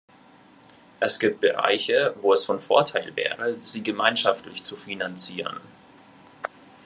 [0.99, 5.59] Es gibt Bereiche, wo es von Vorteil wäre, sie gemeinschaftlich zu finanzieren.